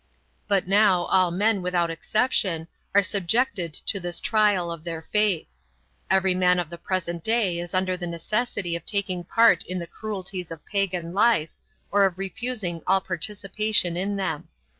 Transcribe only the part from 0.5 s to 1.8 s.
now all men,